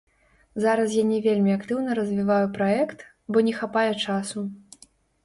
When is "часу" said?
4.05-4.39